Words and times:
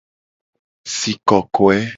Si 0.95 1.11
kokoe. 1.27 1.77